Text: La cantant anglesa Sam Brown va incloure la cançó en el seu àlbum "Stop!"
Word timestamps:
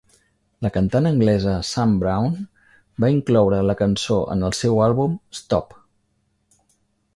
La 0.65 0.69
cantant 0.77 1.07
anglesa 1.09 1.53
Sam 1.71 1.93
Brown 2.03 2.33
va 3.05 3.11
incloure 3.17 3.61
la 3.69 3.77
cançó 3.83 4.19
en 4.37 4.49
el 4.51 4.59
seu 4.63 4.83
àlbum 4.89 5.17
"Stop!" 5.43 5.81